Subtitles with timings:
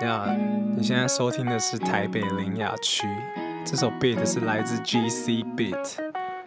[0.00, 0.26] 呀，
[0.76, 3.06] 你现在收听的是台北林雅区，
[3.64, 5.98] 这首 beat 是来自 GC Beat，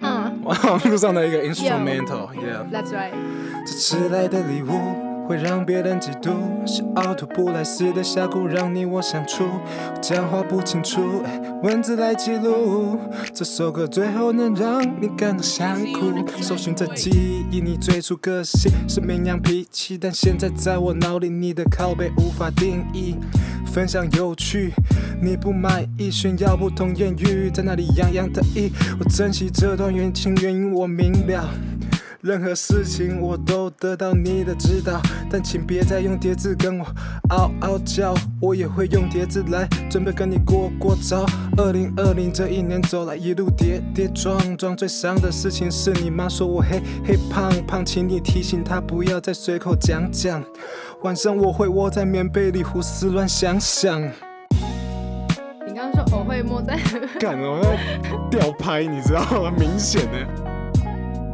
[0.01, 2.69] 嗯网络上的一个 instrumental，yeah。
[2.71, 3.13] ，That's right。
[3.65, 4.69] 这迟来的礼物
[5.27, 6.31] 会让别人嫉妒，
[6.65, 9.43] 是凹凸不来似的峡谷让你我相处。
[10.01, 11.21] 讲话不清楚，
[11.61, 12.97] 文字来记录。
[13.33, 16.13] 这首歌最后能让你感到想哭。
[16.41, 17.09] 搜寻着记
[17.51, 23.17] 忆，你最初个性是绵羊脾气，但现在在我脑里，你的靠背无法定义。
[23.65, 24.71] 分享有趣，
[25.21, 28.71] 你不满意，炫耀不同言语，在那里洋洋得意。
[28.97, 31.49] 我珍惜这段缘情，原因我明了。
[32.21, 36.85] 任何事情我都得到你的指导，但请别再用叠字跟我
[37.29, 41.25] 嗷嗷叫，我也会用叠字来准备跟你过过招。
[41.57, 50.43] 二零二零这一年走来一路跌跌撞撞，最伤的事情是你妈说我黑黑胖胖，请你提醒她不要再随口讲讲。
[51.03, 56.79] 晚上我会窝在棉被里胡思乱想想，你刚刚说我会摸在，
[57.19, 57.77] 干我在
[58.31, 59.53] 吊拍，你知道吗？
[59.55, 60.46] 明显的。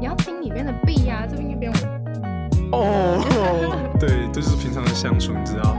[0.04, 1.72] 你要听里面的 B 呀、这边一边。
[2.74, 5.78] 我哦， 对，就是平常的相处，你知道，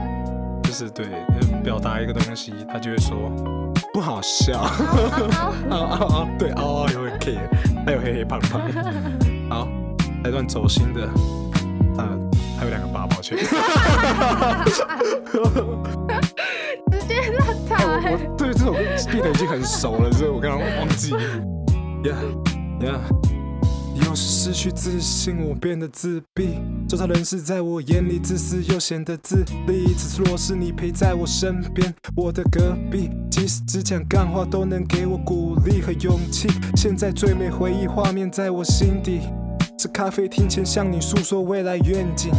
[0.63, 3.15] 就是对呃表达一个东西，他就会说
[3.93, 7.37] 不好笑，好啊啊啊， 对，嗷嗷也会 care，
[7.85, 8.61] 还有黑黑胖胖，
[9.47, 9.67] 好，
[10.23, 11.01] 来段走心的，
[11.99, 12.09] 呃，
[12.57, 13.45] 还有两个八，抱歉，直
[17.07, 17.77] 接乱哎弹。
[17.85, 21.13] 我我对这首歌 beat 已经很熟了，所以我刚刚忘记
[22.01, 22.15] ，yeah
[22.79, 22.97] yeah。
[24.15, 26.59] 失去自信，我变得自闭。
[26.87, 29.93] 周遭人士在我眼里自私又显得自立。
[29.97, 36.47] 此次若是你陪在我身边，我的隔壁，即使只讲干话，都能给我鼓励和勇气。
[36.75, 39.21] 现在最美回忆画面在我心底，
[39.77, 42.31] 是咖啡厅前向你诉说未来愿景。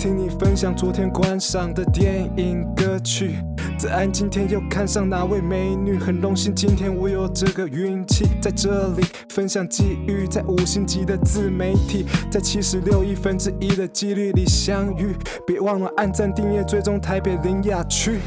[0.00, 3.34] 听你分享昨天观赏的电影歌曲，
[3.78, 5.98] 子安今天又看上哪位美女？
[5.98, 15.14] 很荣幸今天我有这个运气，在这里分享际遇，在五星级的自媒体，在七十六亿分之一的几率里相遇。
[15.46, 18.20] 别忘了按赞、订阅、追踪台北林雅区。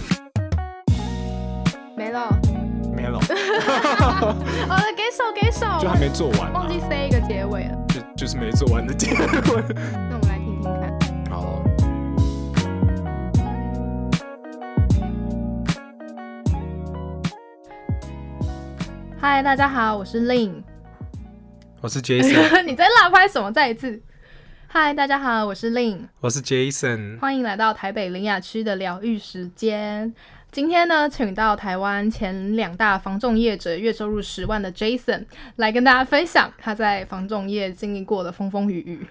[1.97, 2.39] 没了。
[2.95, 3.19] 没了，
[4.69, 5.65] 好了，给手给手。
[5.81, 7.77] 就还没做完、啊忘记，塞一个结尾了。
[7.87, 9.17] 就就是没做完的结尾。
[9.91, 10.32] 那我们
[19.23, 20.51] 嗨，大家好，我是 Lin。
[21.79, 23.49] 我是 Jason， 你在辣拍什么？
[23.49, 24.01] 再一次。
[24.67, 27.17] 嗨，大家好，我是 Lin，我是 Jason。
[27.19, 30.13] 欢迎来到台北林雅区的疗愈时间。
[30.51, 35.23] 今天呢，请到台湾前两大房仲业者，月收入十万的 Jason
[35.55, 39.07] 来跟大家分享他在房仲业经历过的风风雨雨。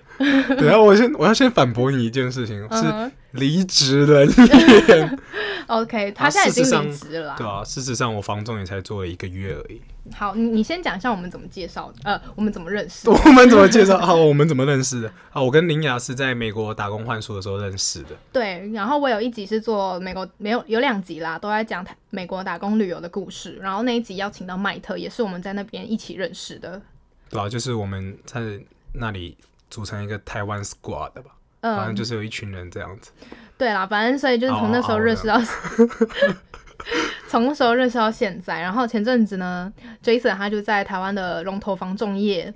[0.58, 5.18] 对啊，我先我要先反驳你一件事情，是离职人员。
[5.68, 7.34] OK，他现在已经离职了啦。
[7.36, 9.80] 对啊，事实上我房仲也才做了一个月而已。
[10.12, 13.08] 好，你你先讲一下我们怎么介绍，呃，我们怎么认识。
[13.08, 13.96] 我们怎么介绍？
[13.98, 15.08] 好， 我们怎么认识的？
[15.30, 18.08] 啊，我跟林雅是在美国打工换宿的时候认识的。
[18.32, 23.56] 对，然后我有一集是做美国，没有有两集啦，都在讲台美国打工旅游的故事。
[23.62, 26.82] 然后那一集邀请到麦特，也是我们在那边一起认识的。
[27.30, 28.40] 对啊，就是我们在
[28.92, 29.36] 那里
[29.70, 31.22] 组成一个台湾 squad 的
[31.62, 33.10] 吧，反正嗯，就是有一群人这样子。
[33.56, 35.40] 对啦，反正所以就是从那时候认识到，
[37.28, 38.60] 从那时候认识到现在。
[38.60, 42.52] 然后前阵子呢，Jason 他就在台湾的龙头房仲业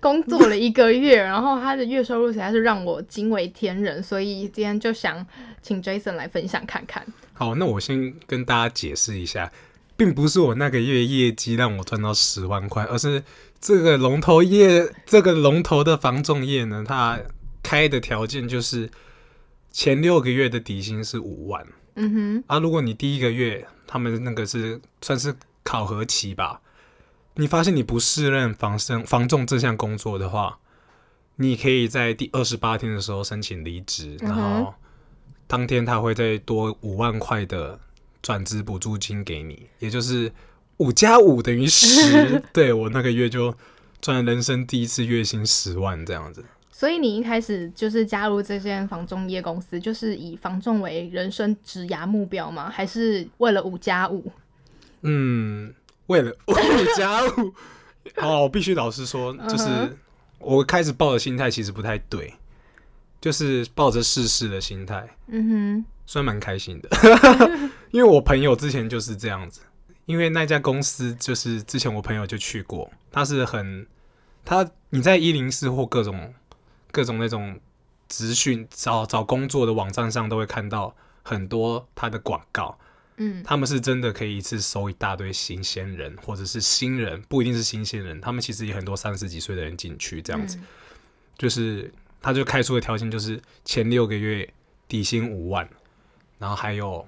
[0.00, 5.24] 工作了一个月，然后他的月收入实在是让我惊为天人，所以今天就想
[5.62, 7.06] 请 Jason 来分享看看。
[7.34, 9.52] 好，那我先跟大家解释一下，
[9.96, 13.22] 并不是我那个月业绩让我赚到十万块，而是
[13.60, 17.18] 这个龙头业，这个龙头的防重业呢，它
[17.62, 18.90] 开的条件就是
[19.70, 21.66] 前六个月的底薪是五万。
[21.94, 26.62] 嗯哼，啊，如果你第一个月他们那个是算是考核期吧，
[27.34, 30.58] 你发现你不适任防生防重这项工作的话，
[31.36, 34.72] 你可以在第二十八天的时候申请离职，然后
[35.46, 37.78] 当天他会再多五万块的
[38.22, 40.32] 转职补助金给你，也就是
[40.80, 42.42] 五加五等于十。
[42.52, 43.54] 对我那个月就
[44.00, 46.44] 赚了人生第一次月薪十万这样子。
[46.72, 52.70] 所以你一开始就是加入这间房仲业公司，就是以房仲为人生职涯目标吗？
[52.70, 54.32] 还是为了五加五？
[55.02, 55.74] 嗯，
[56.06, 56.54] 为了 五
[56.96, 57.52] 加五，
[58.16, 59.68] 哦，我必须老实说，就是
[60.38, 62.32] 我开始抱的心态其实不太对，
[63.20, 66.88] 就是抱着试试的心态，嗯虽然蛮开心的，
[67.92, 69.60] 因为我朋友之前就是这样子，
[70.10, 73.86] 因为那家公司就是之前我朋友就去过，他是很
[74.44, 76.34] 他你在一零四或各种
[76.90, 77.60] 各种那种
[78.08, 82.76] 职讯找找工作的网站上都会看到很多他的广告，
[83.18, 90.66] 嗯他们是真的可以一次收一大堆新鲜人，或者是新人，不一定是新鲜人，他们其实也很多三十几岁的人进去这样子，嗯
[91.38, 94.52] 就是他就开出的条件就是前六个月
[94.88, 95.68] 底薪五万，
[96.40, 97.06] 然后还有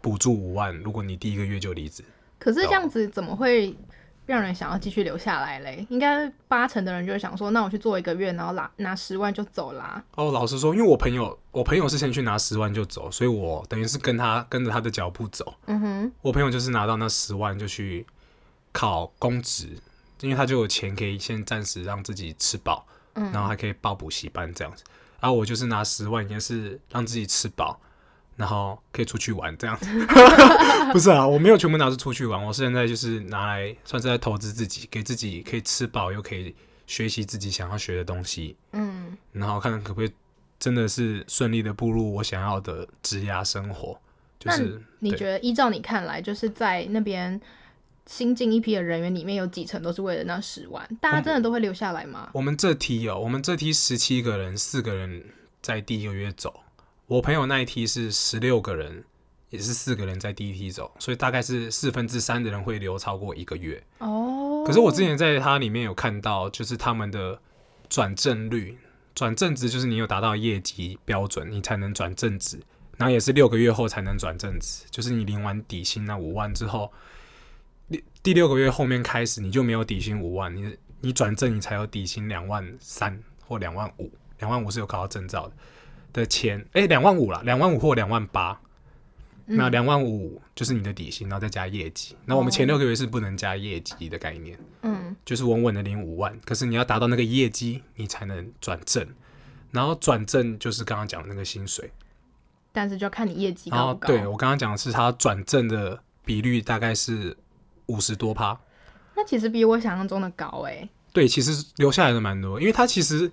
[0.00, 2.04] 补助五万，如果你第一个月就离职。
[2.38, 3.76] 可是这样子怎么会
[4.26, 5.86] 让人想要继续留下来嘞？
[5.88, 10.02] 应该八成的人就会想说，那我去做一个月，然后拿拿十万就走啦。
[10.16, 15.54] 哦，老实说，因为我朋友，我朋友是先去拿十万就走，所以我等于是跟他跟着他的脚步走。
[15.66, 18.06] 嗯哼，我朋友就是拿到那十万就去
[18.70, 19.78] 考公职，
[20.20, 24.84] 因为他就有钱可以先暂时让自己吃饱，嗯然后还可以报补习班这样子。
[25.20, 27.80] 然后我就是拿十万，也是让自己吃饱，
[28.38, 29.86] 然后可以出去玩这样子。
[30.94, 36.54] 不是啊，我没有全部拿出出去玩，我现在就是拿来算是在投资自己，给自己可以吃饱，又可以
[36.86, 38.56] 学习自己想要学的东西。
[38.72, 40.12] 嗯，然后看看可不可以
[40.58, 44.00] 真的是顺利的步入我想要的职涯生活。
[44.38, 47.38] 就是你觉得依照你看来，就是在那边
[48.06, 50.88] 新进一批的人员里面，有几成都是为了那十万？
[51.00, 52.30] 大家真的都会留下来吗？
[52.32, 55.24] 我们这梯有，我们这梯十七个人，四个人
[55.60, 56.60] 在第一个月走。
[57.08, 59.02] 我朋友那一梯是十六个人，
[59.48, 63.82] 也是四个人在第一梯走，所以大概是四分之三的人会留超过一个月。
[63.96, 67.40] 哦，可是我之前在它里面有看到，就是他们的
[67.88, 68.76] 转正率，
[69.14, 72.60] 转正值就是你有达到业绩标准，你才能转正值，
[72.98, 76.92] 然后也是六个月后才能转正值，就是你领完底薪那五万之后，
[77.88, 85.54] 第第六个月后面开始你就没有底薪五万，你你转正你才有底薪两万三或两万五，两万五是有考到证照的
[86.18, 88.60] 的钱，哎，两万五啦，两万五或两万八。
[89.50, 92.14] 那两万五就是你的底薪，然后再加业绩。
[92.26, 99.08] 那我们前六个月是不能加业绩的概念，嗯就是稳稳的领五万，可是你要达到那个业绩，你才能转正。
[99.70, 101.90] 然后转正就是刚刚讲的那个薪水。
[102.72, 104.08] 但是就要看你业绩然高不高。
[104.08, 107.34] 后对我刚刚讲的是，他转正的比率大概是
[107.86, 108.60] 五十多趴。
[109.16, 113.32] 那其实比我想象中的高哎、对，其实留下来的蛮多，因为他其实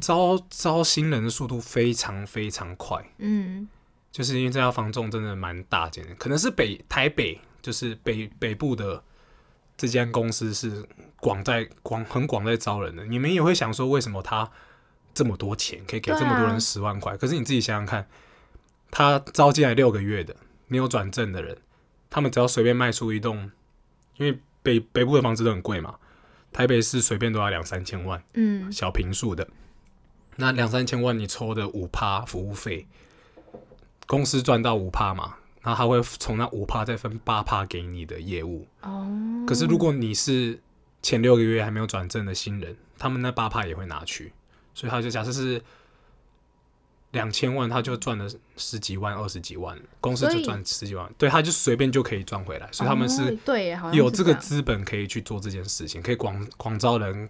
[0.00, 3.04] 招招新人的速度非常非常快。
[3.18, 3.68] 嗯
[4.10, 9.02] 就是因为这家房仲真的蛮大间的，可能是北台北，就是北北部的
[9.76, 10.84] 这间公司是
[11.20, 13.04] 广在广很广在招人的。
[13.04, 14.50] 你们也会想说，为什么他
[15.14, 17.16] 这么多钱可以给这么多人十万块？
[17.16, 18.08] 可是你自己想想看，
[18.90, 20.34] 他招进来六个月的
[20.66, 21.58] 没有转正的人，
[22.08, 23.52] 他们只要随便卖出一栋，
[24.16, 25.96] 因为北北部的房子都很贵嘛，
[26.50, 28.20] 台北市随便都要两三千万。
[28.32, 29.46] 嗯，小平数的，
[30.40, 32.86] 那两三千万你抽的五趴服务费，
[34.06, 38.68] 公司赚到五趴嘛，然后他会从那五趴再分八趴给你的业务。
[38.82, 40.60] 哦，可是如果你是
[41.02, 44.32] 前六个月还没有转正的新人，他们那八趴也会拿去，
[44.74, 45.60] 所以他就假设是
[47.10, 53.36] 两千万，他就赚了十几万、二十几万，公司就赚十几万，对，他就随便就可以赚回来，所以他们是
[53.92, 57.28] 有这个资本可以去做这件事情，可以广广招人，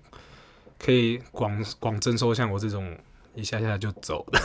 [0.79, 2.97] 可以广广征收像我这种
[3.35, 4.39] 一下下就走的。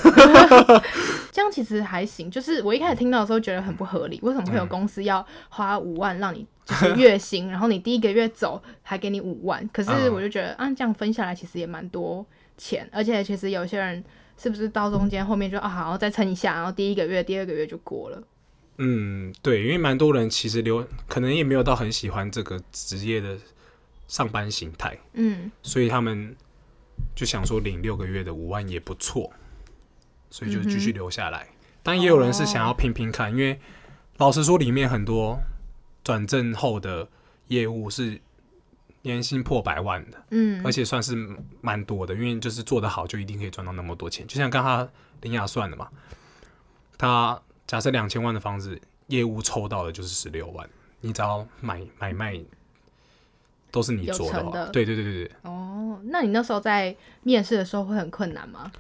[1.32, 9.68] 这样其实还行，就是我一开始听到的时候觉得很不合理，为什么会有公司要花五万让你就是月薪，然后你第一个月走还给你五万？
[9.74, 12.26] 可是嗯我就觉得啊，这样分下来其实也蛮多
[12.58, 14.04] 钱，而且其实有些人
[14.38, 18.22] 是不是到中间后面就啊好再撑一下，然后第一个月、第二个月就过了。
[18.78, 23.38] 嗯，对，因为蛮多人其实留可能也没有到很喜欢这个职业的
[24.14, 26.36] 上班形态，嗯，所以他们
[27.16, 29.34] 就想说领六个月的五万也不错，
[30.30, 31.48] 所以就继续留下来。
[31.82, 33.60] 但也有人是想要拼拼看，因为
[34.18, 35.40] 老实说，里面很多
[36.04, 37.10] 转正后的
[37.48, 38.22] 业务是
[39.02, 40.24] 年薪破百万的。
[40.30, 41.16] 嗯而且算是
[41.62, 44.28] 蛮多的，因为就是做得好，就一定可以赚到那么多钱。
[44.28, 44.88] 就像刚刚
[45.22, 45.90] 林雅算的嘛，
[47.00, 50.70] 他假设两千万的房子，业务抽到的就是十六万，
[51.02, 52.40] 你只要买买卖
[53.74, 55.32] 都是你做的对对对对对。
[55.42, 58.72] 哦，那你那时候在面试的时候会很困难吗？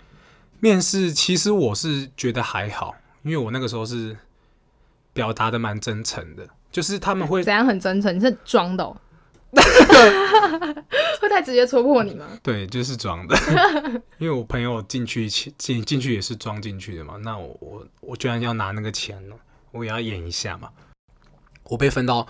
[0.60, 4.16] 面试其实我是觉得还好，因为我那个时候是
[5.12, 8.16] 表达的蛮真诚的，就是他们会怎样很真诚？
[8.16, 8.96] 你是装的、哦，
[11.20, 12.28] 会太直接戳破你吗？
[12.44, 13.36] 对，就是装的，
[14.20, 17.16] 因为我朋友进去进进去也是装进去的嘛。
[17.24, 19.36] 那我我我居然要拿那个钱呢，
[19.72, 20.70] 我也要演一下嘛。
[21.64, 22.28] 我被分到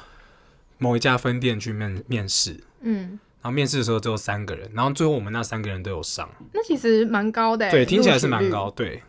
[0.77, 8.69] 某一家分店去面面试，嗯，然后面试的时候只有三个人，然后最后我们那三个人都有上，那其实蛮高的欸，对，听起来是蛮高。。
[8.71, 9.01] 对，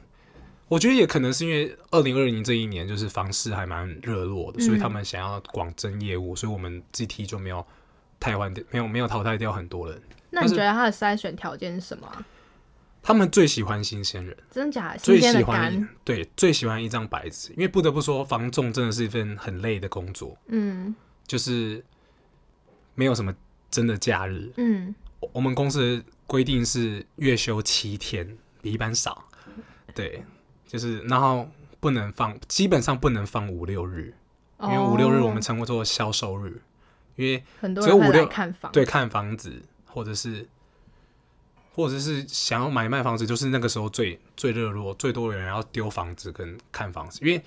[0.69, 7.65] 我觉得也可能是因为二零二零这一年就是房市还蛮热络的，所以他嗯们想要广征业务，所以我们 GT 就没有
[8.19, 10.01] 汰换掉，没有没有淘汰掉很多人。
[10.31, 12.25] 那你觉得他的筛选条件是什么啊？
[13.07, 14.99] 他们最喜欢新鲜人，真的假的？
[14.99, 20.95] 最喜欢，对最喜欢一张白纸，因为不得不说，房仲真的是一份很累的工作，嗯
[21.27, 21.85] 就是
[22.95, 23.35] 没有什么
[23.71, 24.53] 真的假日。
[24.57, 29.25] 嗯，我我们公司的规定是月休七天，比一般少。
[29.95, 30.25] 对，
[30.67, 34.13] 就是然后不能放，基本上不能放五六日，
[34.63, 36.61] 因为五六日我们哦称作销售日，
[37.17, 40.49] 因为很多人会来只有五六看房，对看房子或者是
[41.73, 47.41] 或者是想要买卖房子，就是那个时候最最热络，最多人要丢房子跟看房子，因为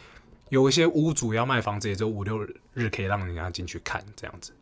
[0.50, 2.42] 有一些屋主要卖房子，也就五六
[2.74, 4.54] 日可以让人家进去看这样子。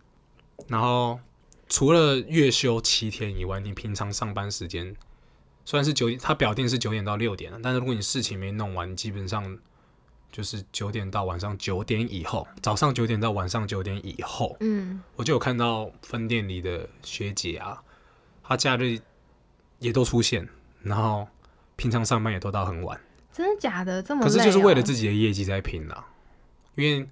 [0.68, 1.20] 然后
[1.68, 4.96] 除了月休七天以外，你平常上班时间
[5.66, 9.58] 虽然是九，他表定是九点到六点，但是如果你事情没弄完，基本上
[10.32, 17.82] 就是九点到晚上九点以后，早上九点到晚上九点以后，嗯，我就有看到分店里的学姐啊，
[18.44, 19.00] 她假日
[19.80, 20.48] 也都出现，
[20.82, 21.28] 然后
[21.76, 23.00] 平常上班也都到很晚，
[23.36, 24.02] 真的假的？
[24.02, 26.06] 这么可是就是为了哦自己的业绩在拼啦。
[26.76, 27.06] 因为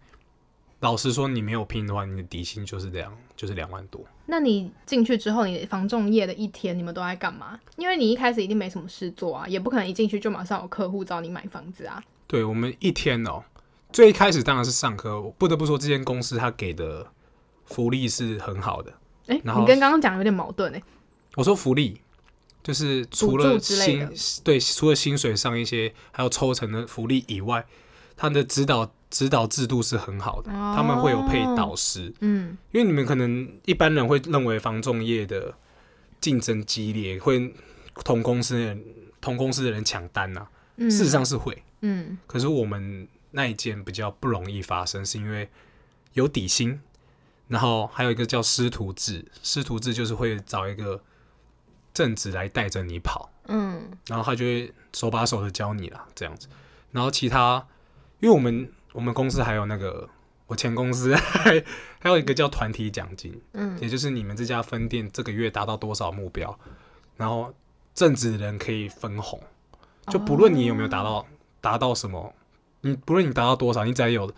[0.79, 4.01] 老实说，你没有拼的话，你的底薪就是这样，就是两万多。
[4.25, 7.59] 那你进去之后，你房仲业的一天，你们都在干嘛？
[7.75, 12.01] 因为你一开始一定没什么事做啊，也不可能一进去就马上有客户找你买房子啊。
[12.25, 13.43] 对我们一天哦，
[13.91, 17.05] 最一开始当然是上课，我不得不说这间公司它给的
[17.65, 18.93] 福利是很好的。
[19.27, 20.81] 哎、你跟刚刚讲的有点矛盾哎、
[21.35, 22.01] 我说福利，
[22.63, 24.11] 就是除了薪的。
[24.43, 27.65] 对，除了薪水上一些还有抽成的福利以外，
[28.15, 35.53] 他的指导指导制度是很好的，他们会有配导师，嗯因为你们可能一般人会认为房仲业的
[36.21, 37.53] 竞争激烈，会
[38.03, 38.83] 同公司的人
[39.19, 42.17] 同公司的人抢单呐、嗯，事实上是会，嗯。
[42.25, 45.49] 可是我们那一件比较不容易发生，是因为
[46.13, 46.79] 有底薪，
[47.47, 51.01] 然后还有一个叫师徒制，师徒制就是会找一个
[51.93, 53.91] 正职来带着你跑，嗯。
[54.07, 56.47] 然后他就会手把手的教你啦，这样子。
[56.91, 57.67] 然后其他，
[58.19, 60.09] 因为我们我们公司还有那个
[60.47, 61.63] 我前公司还
[61.99, 63.77] 还有一个叫团体奖金，嗯。
[63.79, 66.57] 也就是你们这家分店这个月达到多少目标，
[67.17, 67.53] 然后
[67.93, 69.39] 正职的人可以分红，
[70.07, 71.25] 就不论你有没有达到
[71.61, 72.33] 达到什么，
[72.81, 74.33] 你不论你达到多少，你只要有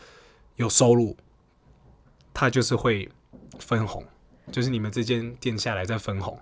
[0.58, 1.18] 有收入，
[2.34, 3.10] 他就是会
[3.60, 4.06] 分红，
[4.52, 6.40] 就是你们这间店下来再分红，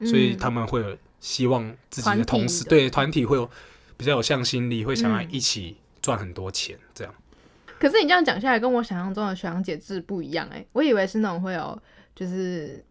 [0.00, 3.48] 所以他们会有希望自己的同事对团体会有
[3.96, 5.28] 比较有向心力，会想要嗯。
[5.30, 7.14] 一起赚很多钱，这样。
[7.78, 11.80] 可是你这样讲下来，跟我想象中的学长姐制不一样哎、我以为是那种会有
[12.14, 12.84] 就是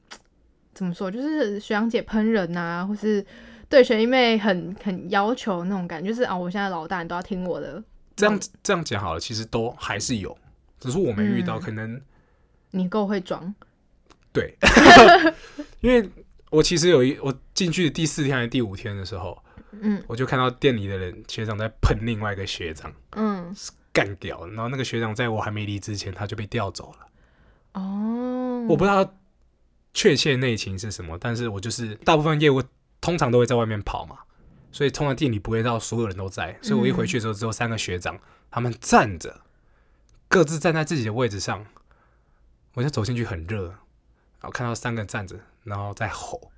[0.74, 3.26] 怎么说，就是学长姐喷人啊，或是
[3.68, 7.84] 对学弟妹很很要求那种感觉，就是啊，我现在老大，你都要听我的，
[8.16, 10.38] 这样这样讲好了，其实都还是有，
[10.80, 11.62] 只是我没遇到，嗯。
[11.62, 12.02] 可能
[12.72, 13.54] 你够会装，
[14.32, 14.56] 对，
[15.82, 16.10] 因为
[16.50, 20.04] 我其实有一我进去的第四天还是第五天的时候，嗯。
[20.08, 23.54] 我就看到店里的人学长在喷另外一个学长，嗯，
[23.92, 29.14] 干掉了，然后那个学长在我还没离之前他就被调走了，哦，我不知道
[29.94, 32.64] 确切内情是什么，但是我就是大部分业务
[33.02, 34.20] 通常都会在外面跑嘛，
[34.72, 39.42] 所以通常店里不会到所有人都在，所以我一回去的时候只有三个学长，他们站着，
[40.28, 41.66] 各自站在自己的位置上，
[42.74, 46.52] 我就走进去很热，然后看到三个站着，然后再吼。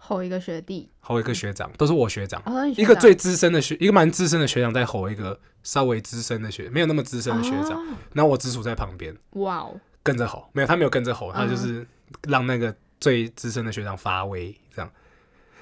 [0.00, 2.42] 吼一个学弟，吼一个学长，都是我学长，
[2.76, 11.86] 一个最资深的学，一个蛮资深的学长在吼一个稍微资深的学，没有那么资深的学长，哦然后我直属在旁边哇哦，跟着吼，没有他没有跟着吼，他嗯就是
[12.28, 14.90] 让那个最资深的学长发威这样。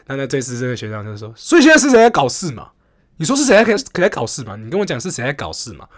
[0.07, 2.71] 那那最资深的学长就说：“所以现在是谁在搞事嘛？
[3.17, 4.55] 你说是谁在可可在搞事嘛？
[4.55, 5.89] 你跟我讲是谁在搞事嘛？”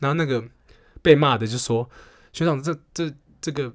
[0.00, 0.42] 然后那个
[1.02, 1.88] 被骂的就说
[2.32, 3.72] ：“学长，这这这个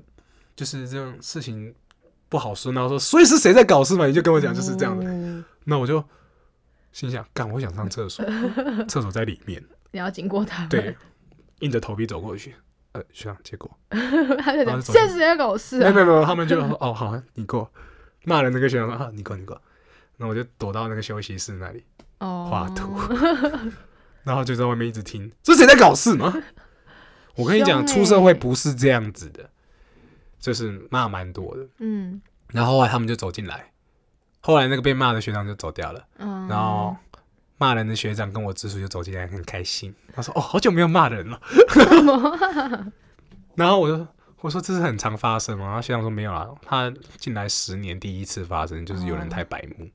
[0.56, 1.74] 就是这种事情
[2.30, 4.06] 不好说。”然后说：“所以是谁在搞事嘛？
[4.08, 5.06] 你就跟我讲就是这样的。
[5.10, 6.04] 哦那我就
[6.94, 8.24] 心想：“干，我想上厕所，
[8.88, 9.62] 厕所在里面。
[9.92, 10.96] 你要经过他们，对，
[11.60, 12.56] 硬着头皮走过去。
[12.94, 17.70] 呃，学长，结果他就讲然后就走现在是在搞事啊，没有没有没，他们就说哦好，你过，
[18.24, 19.62] 骂人那个学长说啊你过你过，
[20.16, 21.84] 然后我就躲到那个休息室那里，
[22.20, 22.98] 哦，画 图
[24.24, 26.34] 然后就在外面一直听，这谁在搞事吗？
[27.36, 29.50] 我跟你讲，欸出社会不是这样子的，
[30.40, 31.68] 就是骂蛮多的。
[31.80, 33.72] 嗯然后后来他们就走进来，
[34.40, 36.96] 后来那个被骂的学长就走掉了，嗯，然后
[37.58, 39.94] 骂人的学长跟我直属就走进来，很开心。
[40.14, 41.42] 他说：“哦，好久没有骂人了。”
[43.56, 44.08] 然后我就
[44.40, 49.90] 我说：“这是很常发生吗？”然后学长说：“没有啦，他进来十年第一次发生，就是有人太白目。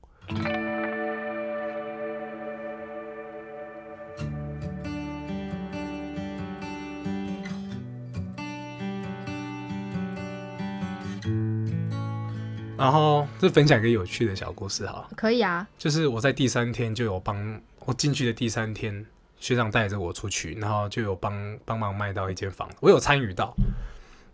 [12.77, 19.05] 然后就分享一个有趣的小故事哈，可以啊，就是我在第三天就有帮我进去的第三天，
[19.37, 23.55] 学长带着我出去，然后就有帮帮忙卖到一间房，我有参与到，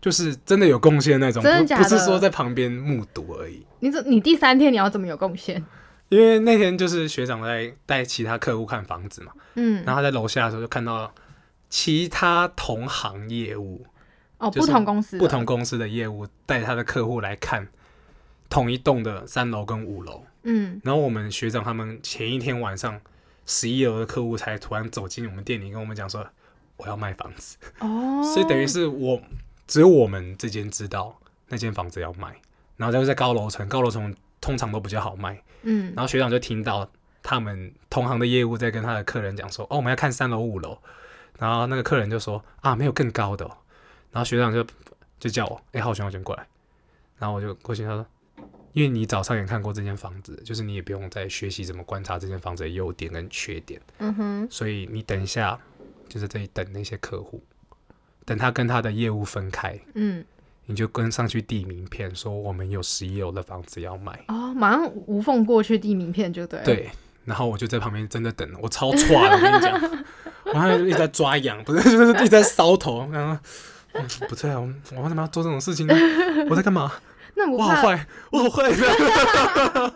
[0.00, 1.82] 就是真的有贡献那种，不真的假的？
[1.82, 3.64] 不是说在旁边目睹而已。
[3.80, 5.64] 你怎你第三天你要怎么有贡献？
[6.08, 11.12] 因为那天就是学长在带其他客户看房子嘛，嗯，然后他在楼下的时候就看到
[11.68, 13.86] 其他同行业务、
[14.38, 15.20] 哦，不就是同公司的。
[15.20, 17.68] 不同公司的业务带他的客户来看
[18.50, 20.78] 同一栋的三楼跟五楼，嗯。
[20.84, 23.00] 然后我们学长他们前一天晚上
[23.46, 26.26] 十一楼的客户才突然走进我们店里跟我们讲说
[26.76, 29.22] 我要卖房子，哦， 所以等于是我
[29.66, 32.34] 只有我们这间知道那间房子要卖，
[32.76, 35.92] 然后就是在高楼层，高楼层通常都比较好卖，嗯。
[35.94, 36.90] 然后学长就听到
[37.22, 40.78] 他们同行的业务在跟他的客人讲说，哦，我们要看三楼、五楼，
[41.38, 43.56] 然后那个客人就说啊，没有更高的、哦，
[44.10, 44.66] 然后学长就
[45.18, 46.46] 就叫我，哎、浩轩，浩轩过来，
[47.18, 48.06] 然后我就过去，他说，
[48.72, 55.58] 因为你早上也看过这间房子，就是你也不用再学习怎么观察这间房子的优点跟缺点，嗯哼，所以你等一下
[56.08, 57.42] 就在这里等那些客户，
[58.24, 60.24] 等他跟他的业务分开，嗯
[60.66, 64.24] 你就跟上去递名片，说我们有十一楼的房子要卖。
[64.28, 66.90] 哦，马上无缝过去递名片就对了。，对，
[67.24, 70.04] 然后我就在旁边真的等，我超喘的，我跟你讲，
[70.54, 73.42] 我还一直在抓痒，不是，就是一直在搔头，然后。
[73.92, 75.94] 嗯，不对啊，我我为什么要做这种事情呢？
[76.48, 76.92] 我在干嘛？
[77.34, 78.70] 那不怕我好坏，我好坏，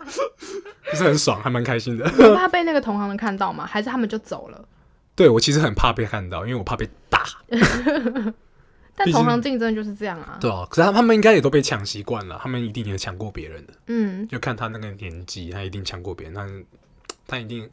[0.89, 2.05] 不是很爽，还蛮开心的。
[2.17, 3.65] 你不怕被那个同行的看到吗？
[3.65, 4.67] 还是他们就走了？
[5.15, 7.23] 对我其实很怕被看到，因为我怕被打。
[8.97, 10.37] 但毕竟同行竞争就是这样啊。
[10.39, 16.47] 对啊，可是他他们应该也都被抢习惯了，他们一定也抢过别人的，嗯，就看他那个年纪，他一定抢过别人，他
[17.27, 17.69] 他一定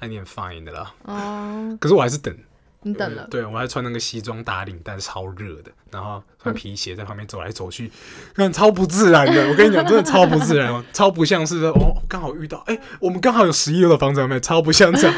[0.00, 0.94] 他一定很 fine 的啦。
[1.04, 2.34] 哦，可是我还是等，
[2.82, 3.26] 你等了。
[3.30, 7.90] 对我还穿那个西装打领带，超热的，然后穿皮鞋在旁边走来走去，
[8.34, 9.48] 看超不自然的。
[9.48, 15.16] 我跟你讲，真的超不自然，超不像是哦，刚好遇到，哎、我们刚好有十一楼的房子要卖，超不像这样。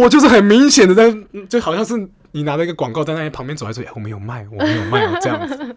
[0.00, 1.16] 我就是很明显的在，
[1.48, 1.94] 就好像是
[2.32, 5.76] 你拿了一个广告在那旁边走来走去，哎我们有卖，我们有卖哦，这样子，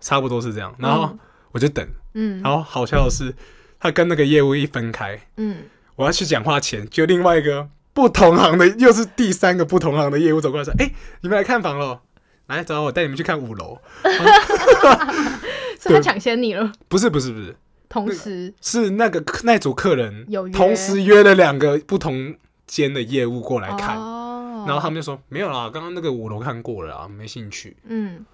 [0.00, 0.74] 差不多是这样。
[0.78, 1.16] 然后
[1.52, 3.34] 我就等，嗯然后好笑的是，
[3.80, 5.64] 他跟那个业务一分开，嗯，
[5.96, 10.90] 我要去讲话前，就另外一个不同行的，又是第三个不同行的业务走过来说：“哎、
[11.22, 12.00] 你们来看房喽，
[12.48, 13.80] 来找我带你们去看五楼。
[15.78, 17.56] 所以他抢先你了。”不是不是不是，
[17.88, 22.34] 同时，是那个客那组客人有同时约了两个不同
[22.66, 27.76] 间的业务过来看，哦，然后他们就说：“没有啦，刚刚那个五楼看过了啊，没兴趣。
[27.84, 28.24] 嗯，”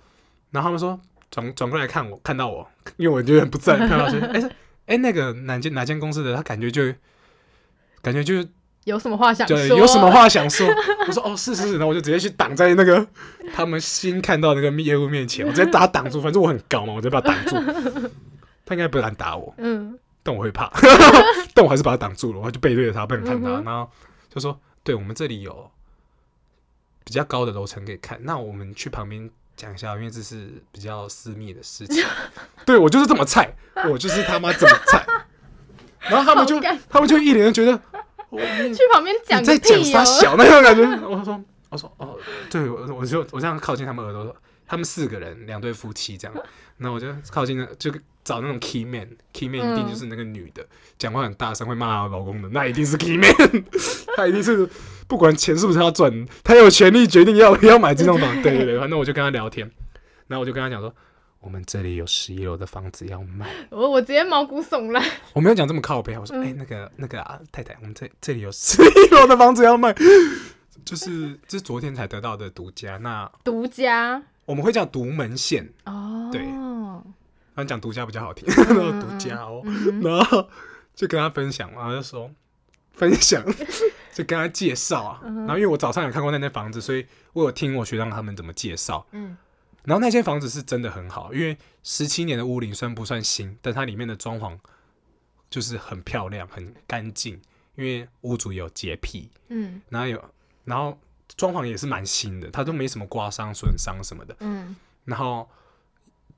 [0.50, 0.98] 然后他们说
[1.30, 4.50] 转转过来看我，看到我，因为我觉得很不在，看到说：“哎、
[4.86, 6.82] 哎、那个哪间哪间公司的？”他感觉就
[8.00, 8.48] 感觉就是
[8.84, 9.56] 有什么话想说？
[9.56, 10.10] 对，有什么？
[10.10, 10.66] 话想说？
[11.06, 13.06] 我说哦，是是是，然后我就直接去挡在那个
[13.52, 18.10] 他们新看到那个业务面前，我直接把他挡住，反正我很高嘛，我直接把他挡住。
[18.64, 20.70] 他应该不敢打我，嗯但我会怕，
[21.54, 23.90] 但我还是把他挡住了，我就背对着他，不能看他，嗯然后
[24.32, 25.70] 就说：“对我们这里有
[27.04, 32.04] 比较高的楼层可以看，那我们去旁边讲一下，因为这是比较私密的事情。”
[32.64, 33.52] 对我就是这么菜，
[33.90, 35.04] 我就是他妈这么菜。
[36.00, 37.78] 然后他们就他们就一脸就觉得。
[38.30, 39.58] 我去旁边讲你在！
[39.58, 40.82] 讲啥小那种感觉？
[41.06, 42.16] 我说，我说，哦，
[42.50, 44.34] 对，我我就我这样靠近他们耳朵，
[44.66, 46.36] 他们四个人，两对夫妻这样，
[46.78, 47.90] 然后我就靠近那，就
[48.24, 50.64] 找那种 key man，key man 一定就是那个女的，
[50.98, 53.32] 讲话很大声会骂她老公的，那一定是 key man，
[54.16, 54.68] 她一定是
[55.08, 58.42] 不管钱是不是她赚，她有权利决定要不要买这栋房。
[58.42, 59.70] 对对对，反正我就跟她聊天，
[60.28, 60.94] 然后我就跟她讲说。
[61.40, 65.02] 我们这里有十一楼的房子要卖，我我直接毛骨悚然。
[65.32, 69.94] 我没有讲这么靠背，我说，嗯哎、那个那个啊，太太，我们这这里有十一楼的房子要卖，
[70.84, 72.98] 就是这是昨天才得到的独家。
[72.98, 76.42] 那独家我们会叫独门线，哦，对
[77.54, 79.62] 反正讲独家比较好听，嗯 独家哦。
[79.64, 80.46] 嗯然后
[80.94, 82.30] 就跟他分享，然后就说
[82.92, 83.42] 分享，
[84.12, 85.20] 就跟他介绍啊。
[85.24, 89.06] 嗯然后因为我早上有看过那间房子，所以我有听我学长他们怎么介绍。
[89.12, 89.36] 嗯
[89.84, 94.58] 然后那间房子是真的很好，因为十七年的屋龄虽然不算新，但它里面的装潢
[95.48, 97.40] 就是很漂亮、很干净。
[97.76, 100.22] 因为屋主有洁癖，嗯然后有，
[100.64, 100.98] 然后
[101.34, 104.36] 装潢也是蛮新的，它都没什么刮伤、损伤什么的。
[104.40, 105.48] 嗯然后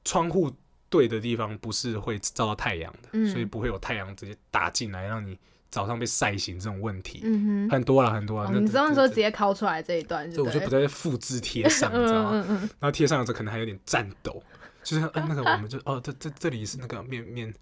[0.05, 0.53] 窗户
[0.89, 5.37] 对的地方不是会照到太阳的，嗯所以不会有太阳直接打进来，让你
[5.73, 7.23] 早上被晒醒这种问题。
[7.25, 7.71] 嗯哼。
[7.71, 8.49] 很多了，很多了。
[8.49, 12.31] 哦你知道这说直接拷出来这一段，就我就不再复制贴上，你知道吗？
[12.35, 14.41] 嗯嗯然后贴上的时候可能还有点颤抖，
[14.85, 17.53] 就是嗯、那个我们就哦这这这里是那个面面，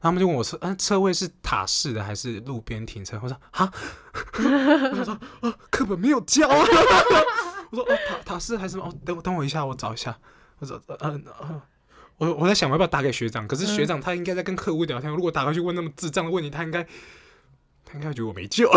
[0.00, 3.18] 他们就问我说嗯、车位是塔式的还是路边停车？
[3.22, 3.70] 我说哈，
[4.96, 6.56] 我说哦课本没有教啊，
[7.70, 8.84] 我说哦塔塔式还是什么？
[8.84, 10.16] 哦等我等我一下，我找一下，
[10.60, 11.62] 我说嗯呃呃
[12.18, 16.86] 我我在想我要不要打给学长，可是嗯学长他应该在跟客户聊天，如果打过去问那么智障的问题，他应该
[17.90, 18.70] 他应该觉得我没救，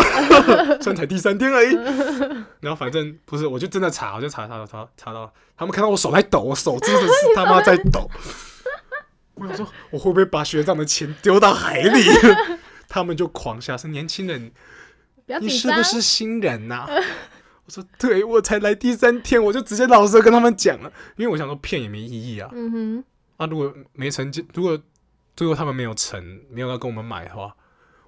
[0.80, 1.74] 虽然才第三天而已。
[2.60, 8.10] 然后反正不是，我就真的查，我就查查查查到，他们看到我手在抖，我手真的是 他妈在抖。
[9.34, 12.02] 我想说，我会不会把学长的钱丢到海里？
[12.88, 14.50] 他们就狂笑，说年轻人，
[15.40, 15.82] 你是不。
[15.82, 16.86] 是新人呐、
[17.66, 22.50] 我说对，我才来第三天，我就直接老实地跟他们讲了，因为我想说骗也没意义啊。
[22.52, 23.04] 嗯哼，
[23.38, 24.78] 啊，如果没成就，如果
[25.36, 27.54] 最后他们没有成，没有要跟我们买的话，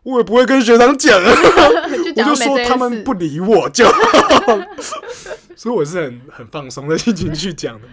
[0.07, 1.35] 我也不会跟学长讲啊，
[2.15, 2.77] 就我就说他。
[2.77, 3.85] 们不理我就，
[5.57, 7.89] 所以我是很很放松的心情去讲的。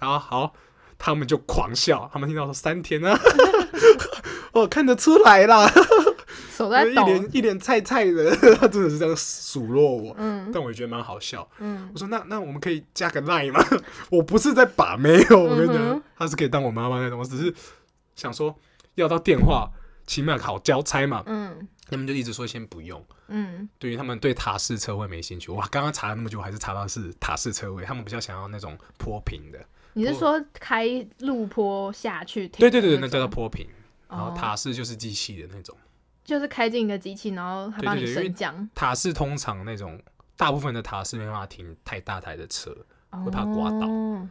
[0.00, 0.52] 然后好，
[0.98, 3.16] 他们就狂笑，他们听到说三天啊，
[4.52, 6.92] 我 看得出来啦，一手在一。
[6.92, 11.48] 脸一脸菜菜的，他真的是这样数落我，嗯但我也觉得蛮好笑。
[11.60, 13.64] 嗯我说那那我们可以加个 line 吗？
[14.10, 17.54] 我不是在把妹哦，我跟你嗯讲哼，他是可以当我妈妈那种，我只是
[18.16, 18.52] 想说
[18.96, 19.70] 要到电话，
[20.06, 21.22] 起码好交差嘛。
[21.26, 25.52] 嗯他们就一直说先不用，嗯对于他们对塔式车位没兴趣。
[25.52, 29.62] 哇，刚刚查了那么久，还是查到是塔式车位，他们比较想要那种坡平的。
[29.92, 32.58] 你是说开路坡下去停？
[32.60, 33.66] 对对对对，那叫做坡平。
[34.08, 35.76] 然后哦塔式就是机器的那种，
[36.24, 40.00] 就是开进一个机器，然后它帮你升降，塔式通常那种
[40.36, 42.74] 大部分的塔式没办法停太大台的车，
[43.10, 44.28] 会怕刮到哦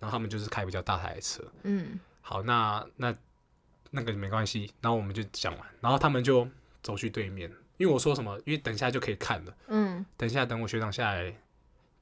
[0.00, 1.42] 然后他们就是开比较大台的车。
[1.62, 3.14] 嗯好，那那
[3.90, 6.46] 那个没关系，然后我们就讲完，然后他们就
[6.82, 10.04] 走去对面，因为我说什么，因为等一下就可以看了，嗯。
[10.16, 11.32] 等一下等我学长下来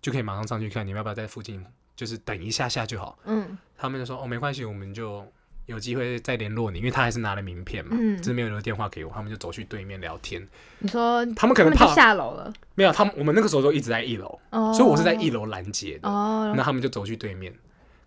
[0.00, 1.64] 就可以马上上去看，你们要不要在附近，
[1.96, 3.18] 就是等一下下就好。
[3.24, 3.56] 嗯。
[3.76, 5.26] 他们就说哦没关系，我们就
[5.66, 8.16] 有机会再联络你，因为他还是拿了名片嘛，嗯。
[8.18, 10.46] 只是没有留电话给我，他们就走去对面聊天。
[10.78, 11.94] 你说他们可能怕。
[11.94, 16.08] 下楼了，没有，他们我们那个时候都一直在一楼，哦，所以我是在一楼拦截的。
[16.08, 17.54] 哦，那他们就走去对面，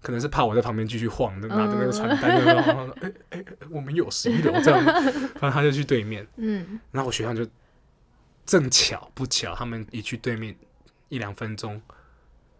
[0.02, 4.84] 可能是怕我在旁边继续晃，拿着那个传嗯单，然后说：“哎哎哎，我们有十一楼这样。”
[5.36, 7.46] 反正他就去对面， 嗯然后我学长就
[8.46, 10.56] 正巧不巧，他们一去对面
[11.10, 11.82] 一两分钟，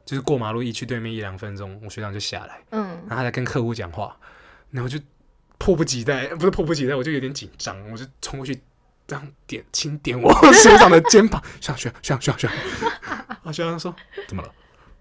[0.06, 4.18] 就是过马路一去对面一两分钟，我学长就下来，嗯然后他在跟客户讲话，
[4.72, 5.00] 然后就
[5.58, 8.60] 迫不及待，不是迫不及待，我就有点紧张，我就冲过去。
[9.10, 13.96] 这样点轻点我 学长的肩膀，学长学长学长学长学长，啊学长说
[14.28, 14.52] 怎么了？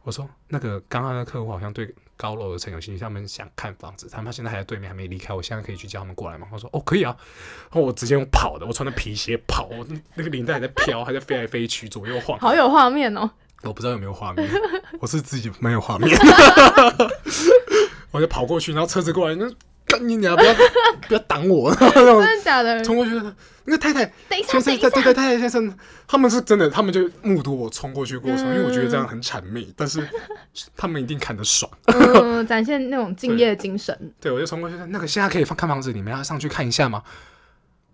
[0.06, 6.46] 我说那个刚刚的客户好像对高楼的层有兴趣，他们想看房子，他们现在还在对面还没离开，我现在可以去叫他们过来吗？
[6.52, 7.16] 我说哦可以啊，
[7.64, 13.28] 然后我直接用跑的，我穿着皮鞋跑，我那个领带还在飘，还在飞来飞去，左右晃，好有画面哦，
[13.64, 14.48] 我不知道有没有画面，
[15.00, 16.16] 我是自己没有画面，
[18.12, 19.50] 我就跑过去，然后车子过来，那
[19.86, 20.54] 干你娘，不要
[21.08, 22.82] 不要挡我，真的假的？
[22.84, 23.12] 冲过去，
[23.64, 24.00] 那个太太
[24.42, 24.90] 先生，等一下。
[24.90, 30.06] 对，对对，太太先生，他们是真的，他们就目睹我冲过去过程，因为我觉得这样很谄媚，但是
[30.76, 31.70] 他们一定看得爽。
[31.86, 33.96] 嗯，展现那种敬业精神。
[34.20, 37.02] 对，我就冲过去，那个现在可以放看房子，你们要上去看一下吗？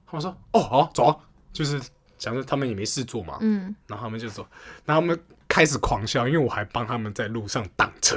[0.07, 1.17] 他们说，哦，好，走啊，
[1.53, 1.81] 就是
[2.19, 4.47] 想着他们也没事做嘛，嗯，然后他们就走，
[4.85, 8.17] 然后他们开始狂笑，因为我还帮他们在路上挡车，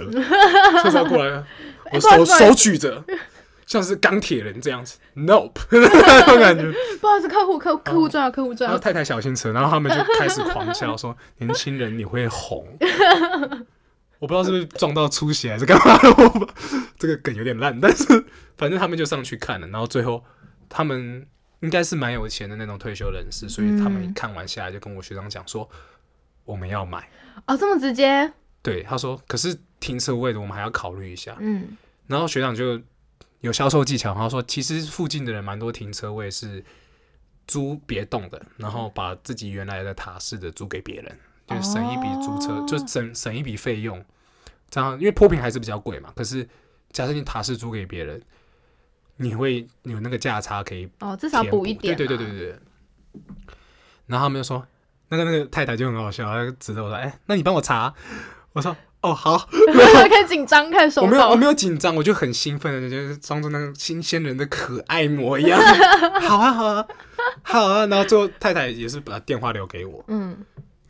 [0.83, 1.47] 车子要过来了，
[1.91, 3.03] 我手手举着，
[3.65, 6.71] 像是钢铁人这样子，nope 那种感觉。
[7.01, 8.71] 不好意思，客户客户客户重要，客户重要。
[8.71, 12.65] 然后太太小心车，然后他们就开始狂笑说：“年轻人你会红。
[14.19, 15.99] ”我不知道是不是撞到出血还是干嘛
[16.97, 18.25] 这个梗有点烂，但是
[18.55, 20.23] 反正他们就上去看了，然后最后
[20.69, 21.27] 他们
[21.59, 25.69] 应该是蛮有钱的那种退休人士，所以他们嗯看完下来就跟我学长讲说
[26.45, 27.09] ：“我们要买。
[27.45, 28.31] 哦，这么直接？”
[28.63, 32.79] 对，他说：“可是停车位的我们还要考虑一下。”嗯然后学长就
[33.45, 36.65] 有销售技巧，然后说其实附近的人蛮多停车位是
[37.45, 44.03] 租别栋的，然后把自己原来的塔式的租给别人，就省一笔租车，哦就省省一笔费用。
[44.67, 46.49] 这样，因为坡平还是比较贵嘛，可是
[46.91, 48.19] 假设你塔式租给别人，
[49.17, 51.97] 你会有那个价差可以哦，至少填补一点、啊。
[51.97, 52.59] 对对对对对。
[54.07, 54.65] 然后他们就说，
[55.09, 57.93] 那个那个太太就很好笑，指着我说：“哎、那你帮我查。”
[58.53, 58.75] 我说
[59.09, 61.35] ：“哦，好。”我，开始紧张，开始手我没有，我。
[61.35, 65.59] 没有紧张，我就很兴奋的，就是装作那个新鲜人的可爱模样。
[66.21, 66.87] 好啊，好啊，
[67.43, 67.85] 好啊。
[67.85, 70.37] 然后最后太太也是把电话留给我，嗯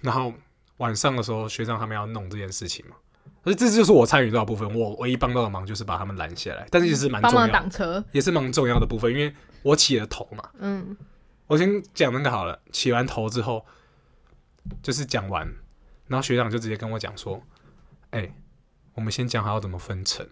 [0.02, 0.34] 然后
[0.78, 2.96] 晚上的时候，学长他们要弄这件事情嘛，
[3.44, 4.74] 所以这就是我参与到的部分。
[4.78, 8.04] 我唯一帮到的忙就是把他们拦下来，但是也是蛮重要，挡车。
[8.12, 10.44] 也是蛮重要的部分，因为我起了头嘛。
[10.60, 10.96] 嗯
[11.48, 13.64] 我先讲那个好了，起完头之后，
[14.82, 15.48] 就是讲完，
[16.08, 17.40] 然后学长就直接跟我讲说
[18.16, 18.34] ：“哎、
[18.94, 20.26] 我们先讲好要怎么分成，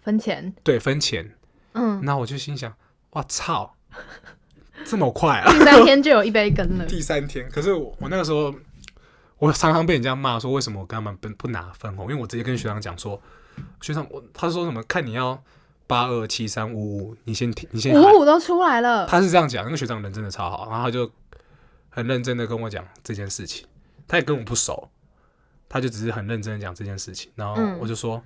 [0.00, 0.54] 分钱。
[0.62, 1.34] 对，分钱。”
[1.74, 2.72] 嗯，那我就心想，
[3.10, 3.76] 哇操，
[4.84, 5.46] 这么快啊！
[5.52, 6.86] 第三天就有一杯羹了。
[6.88, 8.54] 第三天，可是我我那个时候，
[9.38, 12.10] 我常常被人家骂说，为什么我跟他们不不拿分红？
[12.10, 13.20] 因为我直接跟学长讲说，
[13.80, 15.40] 学长我他说什么看你要
[15.86, 18.14] 八二七三五五，你先听，你先五喊。
[18.14, 21.10] 五都出来了，他是这样讲，那个学长人真的超好，然后他就
[21.90, 23.66] 很认真的跟我讲这件事情，
[24.08, 24.90] 他也跟我不熟，
[25.68, 28.22] 他就只是很认真的讲这件事情，然后嗯我就说、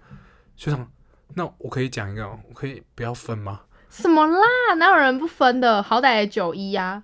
[0.57, 0.91] 学长，
[1.35, 3.63] 那我可以讲一个，我可以不要分吗？
[3.91, 4.75] 什么啦？
[4.79, 5.83] 哪有人不分的？
[5.83, 7.03] 好歹也九一呀。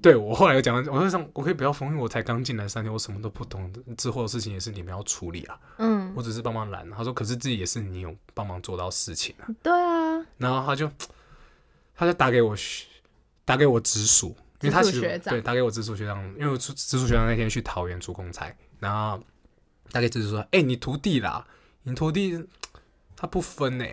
[0.00, 6.88] 对我后来又讲，我就想我可以不要分，因为我才刚进来三天，我什么都不懂，之后的事情也是你们要处理啊，嗯，我只是帮忙拦。
[6.90, 9.48] 他说，可是自己也是你有帮忙做到事情啊。
[9.60, 10.88] 对啊，然后他就
[11.96, 12.86] 他就打给我学
[13.44, 19.22] 打给我直属，因为他其实对打给我直属学长，因为我直直属学长那天去桃园出公差，然后
[19.90, 21.46] 大概就是说：“哎、你徒弟啦，
[21.82, 22.42] 你徒弟
[23.16, 23.84] 他不分呢、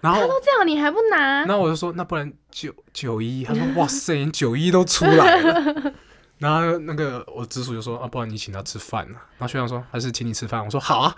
[0.00, 1.44] 然后他都这样，你还不拿？
[1.44, 5.92] 然后我就说：“那不然九九一？”他说：“哇塞， 连九一都出来了。”
[6.38, 11.14] 然后那个我直属就说：“啊，不然你请他吃饭呢、然后学长说：“还是请你吃饭。”我说：“好啊。”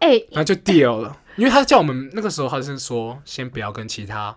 [0.00, 4.36] 哎、 然后就 deal 了，因为他叫我们那个时候他是说，先不要跟其他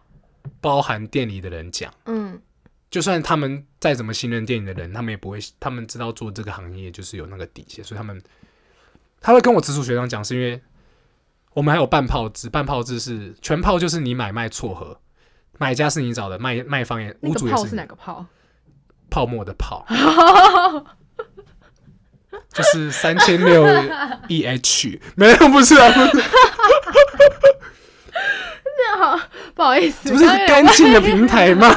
[0.61, 2.41] 包含店里的人讲，嗯，
[2.89, 8.23] 就算他们再怎么信任电影的人，他们也不会，他们知道做这个行业就是有那个底线，所以他们
[9.19, 10.61] 他会跟我直属学长讲，是因为
[11.53, 14.97] 我们还有半炮制，半炮制是全炮就是你买卖撮合，
[15.57, 18.25] 买家是你找的，卖卖方也那屋主也是哪个炮？
[19.09, 19.85] 泡沫的泡，
[22.53, 23.67] 就是三千六
[24.29, 26.23] E H，没有不是啊，不是
[28.97, 29.19] 好，
[29.53, 31.67] 不好意思，这不是干净的平台吗？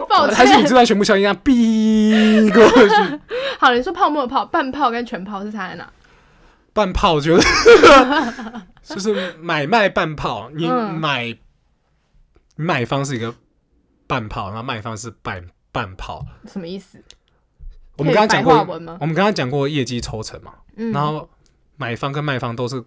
[0.09, 0.67] 抱还是你歉。
[0.67, 1.35] 这段全部消音啊？
[1.45, 3.21] 哔过去，
[3.59, 5.91] 好，你说泡沫泡、半泡跟全泡是差在哪？
[6.73, 7.49] 半炮就是
[8.83, 11.37] 就是买卖半泡，你嗯买
[12.55, 13.35] 买方是一个
[14.07, 16.25] 半泡，然后卖方是半半泡。
[16.47, 17.03] 什么意思？
[17.97, 18.59] 我们刚刚讲过
[19.01, 21.29] 我们刚刚讲过业绩抽成嘛，嗯，然后
[21.77, 22.85] 买方跟卖方都是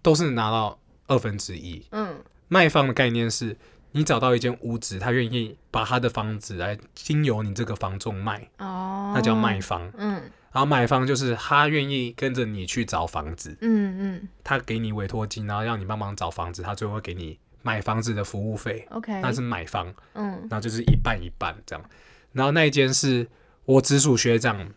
[0.00, 2.16] 都是拿到二分之一，嗯
[2.48, 3.56] 卖方的概念是
[3.92, 9.90] 你找到一间屋子，他愿意把他的房子来经由你这个房仲卖，哦，那叫卖方。
[9.96, 10.22] 嗯。
[10.52, 14.28] 然后买方就是他愿意跟着你去找房子，嗯嗯。
[14.44, 20.30] 他给你委托金，然后让你帮忙找房子，他最后会给你买房子的服务费，，OK，那是买方，嗯。
[20.50, 21.84] 然后就是一半一半这样。
[22.32, 23.28] 然后那一间是
[23.64, 24.70] 我直属学长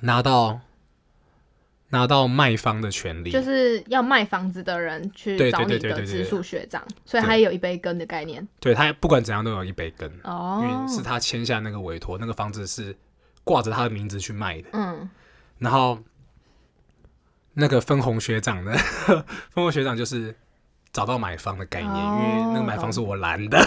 [0.00, 0.60] 拿到
[1.92, 8.48] 拿到卖方的权利，就是要卖房子的人去对找你的直属学长，所以他也有一杯羹的概念。
[8.58, 10.86] 对他不管怎样都有一杯羹，因哦。
[10.88, 12.96] 为，是他签下那个委托，那个房子是
[13.44, 14.70] 挂着他的名字去卖的。
[14.72, 15.10] 嗯。
[15.58, 15.98] 然后
[17.52, 18.72] 那个分红学长呢，
[19.52, 20.34] 分红学长就是
[20.94, 23.62] 找到买方的概念，哦因为那个买方是我拦的，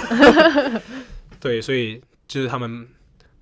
[1.40, 2.88] 对，所以就是他们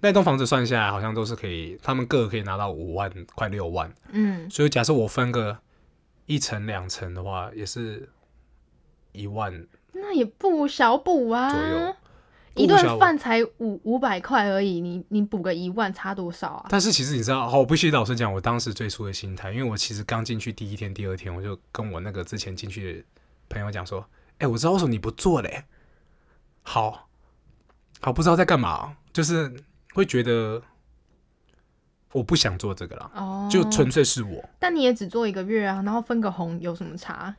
[0.03, 3.89] 那栋房子算下来，好像都是可以，他们各可以拿到五万，快六万。
[4.11, 5.57] 嗯，所以假设我分个
[6.25, 8.09] 一层两层的话，也是
[9.13, 11.95] 一万那也不小补啊左右，
[12.55, 16.65] 一不小顿饭才五五百块而已，你你补个一万差多少啊？
[16.67, 23.03] 但是其实你知道，哦，我必须老实讲，我当时最初的心态，因为我其实刚进去第一天、第二天，我就跟我那个之前进去的
[23.47, 24.05] 朋友讲说，
[24.39, 25.63] 哎、我知道为什么你不做嘞。
[26.61, 27.07] 好，
[28.01, 29.53] 好，不知道在干嘛，就是
[29.93, 30.61] 会觉得
[32.11, 34.43] 我不想做这个啦，哦，就纯粹是我。
[34.59, 37.35] 但你也只做一个月啊，然后分个红有什么差？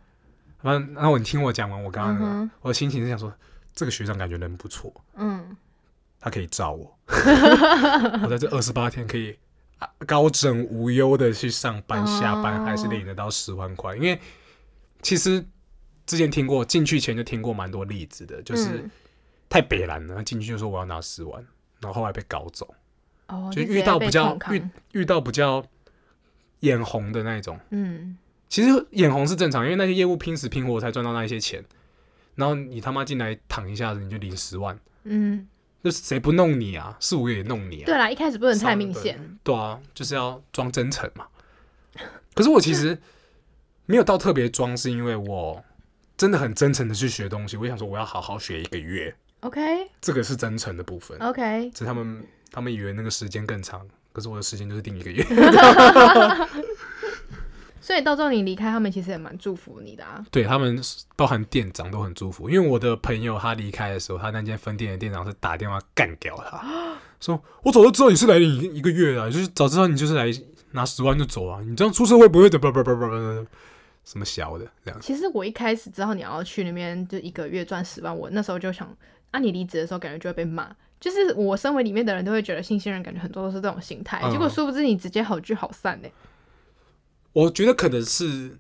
[0.61, 2.51] 反正，然后你听我讲完，我刚刚那个、嗯哼。
[2.61, 3.33] 我的心情是想说，
[3.75, 5.57] 这个学长感觉人不错，嗯，
[6.19, 6.99] 他可以罩我，
[8.23, 9.37] 我在这二十八天可以
[9.79, 12.65] 啊高枕无忧的去上班、下班，哦。
[12.65, 13.95] 还是领得到十万块。
[13.97, 14.21] 因为
[15.03, 15.45] 其实
[16.07, 18.91] 之前听过，进去前就听过蛮多例子的，就是嗯。
[19.47, 21.47] 太北蓝了，进去就说我要拿十万，
[21.85, 22.75] 然后后来被搞走，
[23.29, 25.63] 哦，就遇到比较遇遇到比较
[26.61, 27.61] 眼红的那一种。
[27.71, 28.17] 嗯，
[28.49, 31.63] 其实眼红是正常，因为那些业务拼死拼活才赚到那一些钱，
[32.37, 35.47] 然后你他妈进来躺一下子你就领十万，嗯，
[35.83, 36.97] 就是谁不弄你啊？
[37.01, 37.87] 四五个也弄你啊？
[37.87, 41.27] 对啦，一开始不能太明显，对啊，就是要装真诚嘛。
[42.35, 42.99] 可是我其实
[43.87, 45.63] 没有到特别装，是因为我
[46.17, 47.57] 真的很真诚的去学东西。
[47.57, 49.61] 我想说我要好好学一个月，OK
[50.01, 51.19] 这个是真诚的部分。
[51.19, 55.23] OK，只是他们他们以为那个时间更长，可是我的时间就是定一个月。
[57.79, 60.25] 所以到最后你离开，他们其实也蛮祝福你的啊。
[60.31, 60.81] 对他们
[61.17, 70.33] 包含店长都很祝福，因为我的朋友他离开的时候，他那间分店的店长是打电话干掉他， 说我早就知道你是来一一个月啊，就是早知道你就是来
[70.71, 73.47] 拿十万就走啊，你这样出社会不会的，不不不不不，
[74.07, 74.99] 什么小的这样。
[75.03, 78.91] 其实我一开始知道你要去那边就一个月赚十万，我那时候就想，
[79.35, 80.75] 啊，你离职的时候感觉就会被骂。
[81.01, 86.09] 就是我身为里面的人都会觉得新鲜人感觉很多都是这种心态，嗯结果殊不知你直接好聚好散呢、
[87.33, 88.57] 我觉得可能是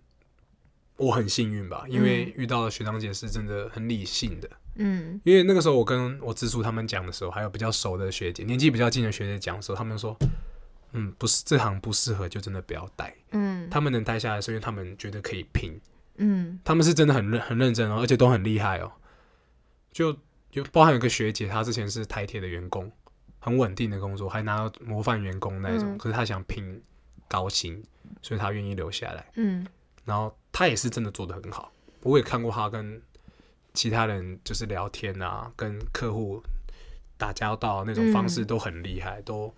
[0.96, 4.50] 我很幸运吧，因为遇到的学长姐是真的很理性的。
[4.76, 10.14] 嗯因为那个时候我跟我直属他们讲的时候，还有比较熟的学姐，年纪比较近的学姐讲的时候，他们说，
[10.92, 13.14] 嗯，不是这行不适合，就真的不要待。
[13.30, 15.80] 嗯他们能待下来，是因为他们觉得可以拼，
[16.16, 18.92] 嗯他们是真的很认很认真哦，而且都很厉害哦。
[19.92, 20.14] 就
[20.54, 22.90] 就包含有个学姐，她之前是台铁的员工，
[23.40, 26.80] 很稳定的工作，还拿到模范员工那种，嗯可是她想拼
[27.26, 27.82] 高薪，
[28.22, 29.26] 所以她愿意留下来。
[29.34, 29.66] 嗯
[30.04, 33.02] 然后她也是真的做得很好，我也看过她跟
[33.72, 36.40] 其他人就是聊天啊，跟客户
[37.16, 39.52] 打交道那种方式嗯都很厉害，都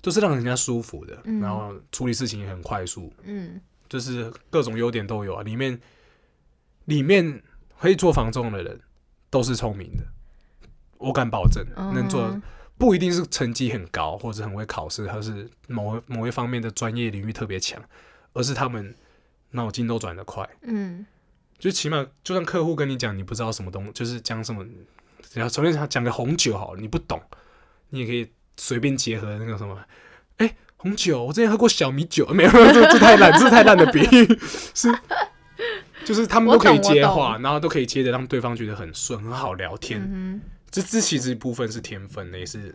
[0.00, 5.42] 都是让人家舒服的，嗯然后处理事情也很快速，嗯就是各种优点都有啊。
[5.42, 5.78] 里面
[6.86, 7.42] 里面
[7.74, 8.80] 会做房仲的人
[9.28, 10.04] 都是聪明的，
[11.00, 12.40] 我敢保证能做嗯
[12.78, 17.82] 不一定是成绩很高或者很会考试，或是某某一方面的专业领域特别强，
[18.32, 18.94] 而是他们
[19.50, 20.48] 脑筋都转得快。
[20.62, 21.04] 嗯。
[21.58, 24.64] 就起码，就算客户跟你讲你不知道什么东，就是讲什么，
[25.28, 27.20] 只要随便讲讲个红酒好了，你不懂，
[27.90, 29.78] 你也可以随便结合那个什么，
[30.38, 34.00] 哎、红酒，我之前喝过小米酒，没有，没有这这太烂，这太烂的比。
[34.00, 34.38] 喻，
[34.74, 34.90] 是，
[36.06, 40.00] 就是他们都可以接话，然后都可以接着让对方觉得很顺，很好聊天。
[40.02, 42.74] 嗯这这其实一部分是天分的，也是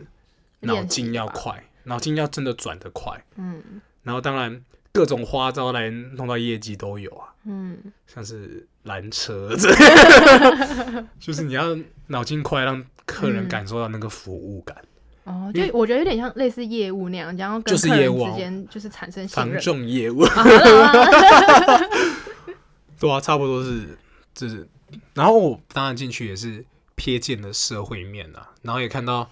[0.60, 3.62] 脑筋要快，脑筋要真的转得快，嗯
[4.02, 7.32] 然后当然各种花招来弄到业绩都有啊。
[7.48, 7.78] 嗯
[8.08, 9.54] 像是拦车
[11.20, 11.76] 就是你要
[12.08, 14.76] 脑筋快，让客人嗯感受到那个服务感。
[15.24, 19.60] 哦，就我觉得有点像类似业务那样，然后跟就是客人业务啊之间就是产生信房任。
[19.62, 20.24] 仲业务
[22.98, 23.96] 对啊，差不多是，
[24.34, 24.66] 就是，
[25.14, 26.64] 然后我当然进去也是
[26.96, 29.30] 瞥见了社会面啊，然后也看到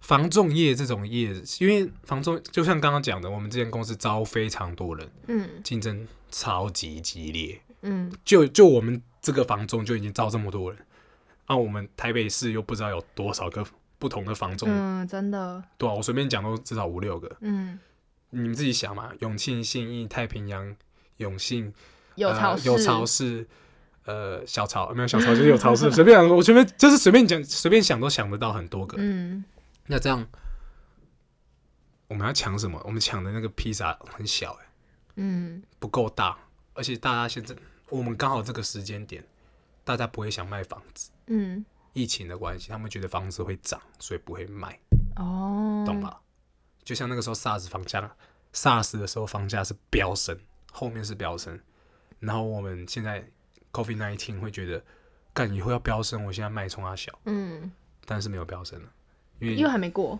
[0.00, 5.48] 房仲业这种业，因为房仲就像刚刚讲的，我们这间公司招非常多人，嗯。
[5.64, 8.12] 竞争超级激烈，嗯。
[8.24, 10.80] 就就我们这个房仲就已经招这么多人，
[11.48, 13.66] 那、我们台北市又不知道有多少个
[13.98, 17.78] 不同的房仲，嗯，真的，对啊，我随便讲都至少五六个，嗯，
[18.30, 20.76] 你们自己想嘛，永庆、信义、太平洋、
[21.16, 21.72] 永信、
[22.14, 23.46] 有超有超市，
[24.08, 28.96] 呃，小超没有小超就是有超市， 随便讲，我随便就是随便讲，随便想都想得到很多个。
[28.98, 29.44] 嗯
[29.86, 30.26] 那这样
[32.06, 32.80] 我们要抢什么？
[32.86, 34.66] 我们抢的那个披萨很小、欸，
[35.16, 36.38] 嗯不够大，
[36.72, 37.54] 而且大家现在
[37.90, 39.22] 我们刚好这个时间点，
[39.84, 44.78] 大家不会想卖房子，嗯，疫情的关系，他们觉得房子会涨，所以不会卖，
[45.16, 46.00] 哦，懂？
[46.00, 46.18] 吧？
[46.82, 48.10] 就像那个时候 SARS 房价
[48.54, 50.38] ，SARS 的时候房价是飙升，
[50.72, 51.60] 后面是飙升，
[52.20, 53.28] 然后我们现在
[53.72, 54.82] COVID 1 9会觉得，
[55.32, 57.70] 干以后要飙升，我现在脉冲它小，嗯，
[58.04, 58.88] 但是没有飙升了，
[59.40, 60.18] 因因为为还没过，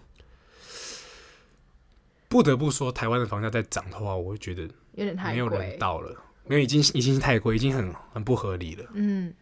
[2.28, 5.76] 不得不说，台湾的房价在涨的话，我会觉得有点太没有人贵。
[5.78, 6.14] 到了，
[6.46, 9.32] 没有已经已经是太贵，已经很很不合理了，嗯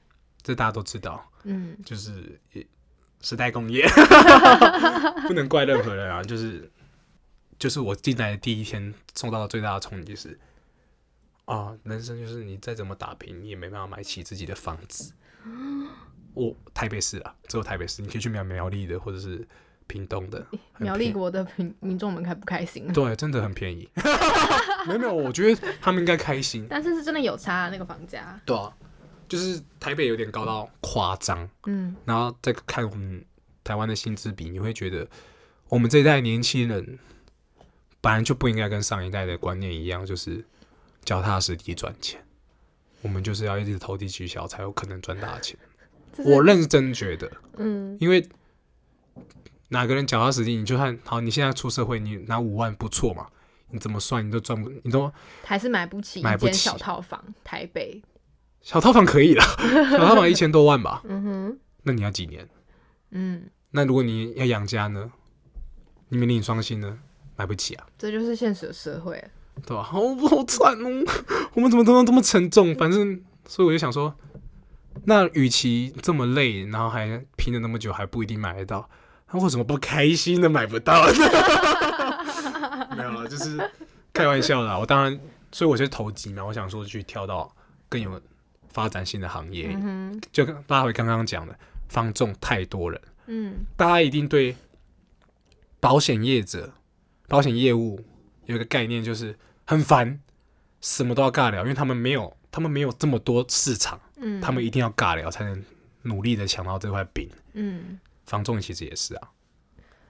[0.42, 1.25] 这大家都知道。
[1.49, 2.66] 嗯就是也
[3.21, 3.87] 时代工业，
[5.29, 6.23] 不能怪任何人啊。
[6.23, 6.71] 就是
[7.59, 10.38] 就是我进来的第一天受到的最大的冲击是，
[11.47, 15.13] 啊，人生就是你再怎么打拼，你也没办法买起自己的房子。
[16.35, 19.47] 我台北市啊，只有台北市，你可以去苗苗栗的或者是
[19.87, 20.45] 屏东的，
[20.79, 22.93] 苗栗国的民民众们开不开心？
[22.93, 23.89] 对，真的很便宜。
[24.87, 26.67] 没有没有，我觉得他们应该开心。
[26.69, 28.39] 但是是真的有差那个房价。
[28.45, 28.77] 对啊，
[29.29, 31.49] 就是台北有点高到夸张。
[31.67, 33.25] 嗯然后再看我们
[33.65, 35.09] 台湾的薪资比，你会觉得
[35.69, 36.99] 我们这一代年轻人
[38.01, 40.45] 本来就不应该跟上一代的观念一样，就是
[41.07, 42.23] 脚踏实地赚钱。
[43.01, 45.57] 我们就是要一直投地取巧，才有可能赚大钱。
[46.19, 48.27] 我认真觉得，嗯因为
[49.69, 53.29] 哪个人脚踏实地，你就算好，你现在出社会，你拿五万不错嘛，
[53.71, 55.12] 你怎么算你都赚不，你都
[55.45, 58.03] 还是买不起买不起小套房，台北。
[58.62, 59.45] 小套房可以啦，
[59.92, 62.49] 小套房一千多万吧，嗯哼，那你要几年？
[63.11, 65.12] 嗯，那如果你要养家呢？
[66.09, 66.99] 你面临双薪呢？
[67.37, 69.23] 买不起啊，这就是现实的社会。
[69.64, 69.83] 对吧？
[69.83, 71.05] 好好惨哦，
[71.55, 72.75] 我们怎么都能这么沉重？
[72.75, 74.14] 反正，所以我就想说，
[75.05, 78.88] 那与其这么累，然后还拼了那么久，还不一定买得到，
[79.33, 81.13] 那为什么不开心的买不到呢？
[82.96, 83.59] 没有了，就是
[84.13, 84.79] 开玩笑的啊。
[84.79, 85.19] 我当然，
[85.52, 87.54] 所以我就投机嘛，我想说去跳到
[87.88, 88.21] 更有
[88.73, 93.00] 发展性的行业，嗯，就跟拉回刚刚讲的，放纵太多人。
[93.29, 94.54] 嗯大家一定对
[95.81, 96.73] 保险业者、
[97.27, 98.00] 保险业务
[98.47, 100.19] 有一个概念，就是很烦，
[100.81, 105.63] 什么都要尬聊，因为他们没有，他们没有这么多市场，嗯，他们一定要尬聊才能
[106.03, 107.29] 努力的抢到这块饼。
[107.55, 109.29] 嗯房仲其实也是啊，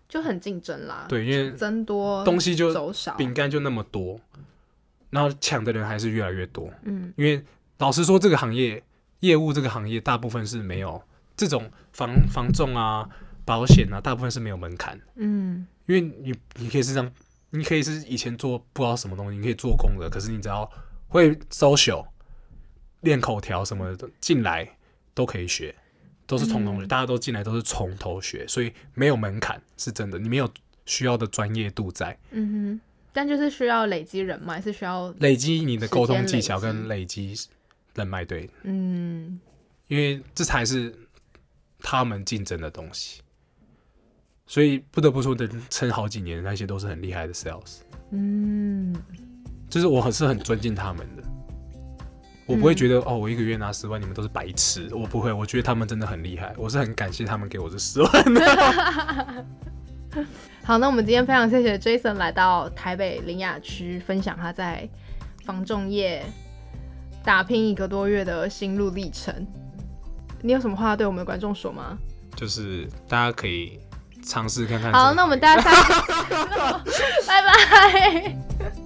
[0.08, 3.14] 就很竞争啦。，对，因为增多东西就走少。
[3.16, 4.18] 饼干就那么多，
[5.10, 7.44] 然后抢的人还是越来越多，嗯因为
[7.78, 8.82] 老实说，这个行业
[9.20, 11.02] 业务这个行业大部分是没有
[11.36, 13.06] 这种房房仲啊、
[13.44, 17.12] 保险啊，大部分是没有门槛，嗯因为你你可以是这样，
[17.56, 20.70] 你可以是以前做不知道什么东西，你可以做工的，可是你只要
[21.08, 22.06] 会 social、
[23.00, 24.68] 练口条什么的进来
[25.14, 25.74] 都可以学，
[26.26, 30.48] 都是从头学，嗯大家都进来都是从头学，所以没有门槛，是真的，你没有
[30.84, 32.18] 需要的专业度在。
[32.30, 32.80] 嗯哼，
[33.12, 37.34] 但就是需要累积人脉，是需要累积你的沟通技巧跟累积
[37.94, 39.40] 人脉，对，嗯
[39.88, 40.92] 因为这才是
[41.78, 43.22] 他们竞争的东西。
[44.46, 47.78] 所以不得不说，能撑好几年，那些都是很厉害的 sales。
[48.12, 48.94] 嗯
[49.68, 51.22] 就是我很是很尊敬他们的，
[52.46, 59.44] 我不会觉得、哦，我一个月拿十万，你们都是白痴，我不会，我觉得他们真的很厉害，我是很感谢他们给我这十万的。
[60.62, 64.88] 好，那我们今天非常谢谢 Jason 来到台北林雅区分享他在
[65.44, 66.24] 房仲业
[67.24, 69.34] 打拼一个多月的心路历程。
[70.42, 71.98] 你有什么话对我们的观众说吗？
[72.36, 73.80] 就是大家可以
[74.26, 74.92] 尝试看看。
[74.92, 76.80] 好，那我们大家下次再见喽，
[77.26, 78.85] 拜拜。